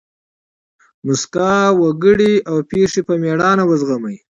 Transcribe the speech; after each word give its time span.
مسکا 1.05 1.51
وکړئ! 1.81 2.33
او 2.49 2.57
پېښي 2.71 3.01
په 3.07 3.13
مېړانه 3.21 3.63
وزغمئ! 3.67 4.17